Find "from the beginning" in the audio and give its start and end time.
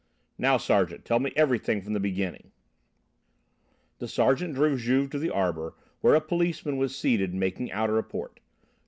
1.83-2.49